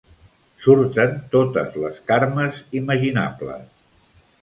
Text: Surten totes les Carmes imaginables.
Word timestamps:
Surten 0.67 1.13
totes 1.35 1.77
les 1.83 2.01
Carmes 2.09 2.65
imaginables. 2.83 3.73